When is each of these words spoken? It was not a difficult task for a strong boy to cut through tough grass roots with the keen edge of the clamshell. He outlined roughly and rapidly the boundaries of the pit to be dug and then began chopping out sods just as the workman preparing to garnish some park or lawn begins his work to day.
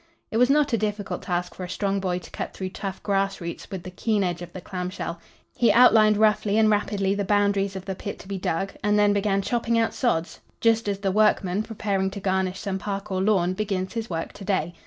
It 0.31 0.37
was 0.37 0.49
not 0.49 0.73
a 0.73 0.79
difficult 0.79 1.21
task 1.21 1.53
for 1.53 1.63
a 1.63 1.69
strong 1.69 1.99
boy 1.99 2.17
to 2.17 2.31
cut 2.31 2.53
through 2.55 2.69
tough 2.69 3.03
grass 3.03 3.39
roots 3.39 3.69
with 3.69 3.83
the 3.83 3.91
keen 3.91 4.23
edge 4.23 4.41
of 4.41 4.51
the 4.51 4.59
clamshell. 4.59 5.19
He 5.55 5.71
outlined 5.71 6.17
roughly 6.17 6.57
and 6.57 6.71
rapidly 6.71 7.13
the 7.13 7.23
boundaries 7.23 7.75
of 7.75 7.85
the 7.85 7.93
pit 7.93 8.17
to 8.17 8.27
be 8.27 8.39
dug 8.39 8.73
and 8.83 8.97
then 8.97 9.13
began 9.13 9.43
chopping 9.43 9.77
out 9.77 9.93
sods 9.93 10.39
just 10.59 10.87
as 10.89 10.97
the 10.97 11.11
workman 11.11 11.61
preparing 11.61 12.09
to 12.09 12.19
garnish 12.19 12.57
some 12.61 12.79
park 12.79 13.11
or 13.11 13.21
lawn 13.21 13.53
begins 13.53 13.93
his 13.93 14.09
work 14.09 14.33
to 14.33 14.43
day. 14.43 14.73